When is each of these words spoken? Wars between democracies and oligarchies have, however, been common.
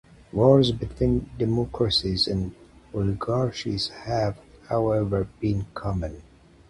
Wars 0.31 0.71
between 0.71 1.29
democracies 1.37 2.27
and 2.27 2.55
oligarchies 2.91 3.89
have, 3.89 4.39
however, 4.67 5.27
been 5.39 5.67
common. 5.75 6.23